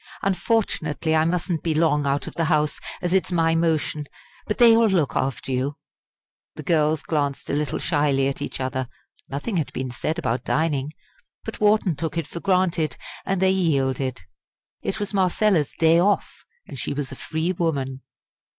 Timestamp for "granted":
12.39-12.97